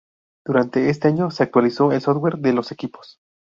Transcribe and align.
Durante 0.43 0.89
este 0.89 1.09
año 1.09 1.29
se 1.29 1.43
actualizó 1.43 1.91
el 1.91 2.01
software 2.01 2.39
de 2.39 2.53
los 2.53 2.71
equipos. 2.71 3.19